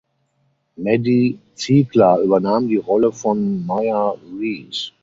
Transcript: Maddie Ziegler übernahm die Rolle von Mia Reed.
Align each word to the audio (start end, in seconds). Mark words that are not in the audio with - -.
Maddie 0.79 1.37
Ziegler 1.53 2.21
übernahm 2.21 2.67
die 2.67 2.77
Rolle 2.77 3.11
von 3.11 3.63
Mia 3.67 4.15
Reed. 4.35 4.93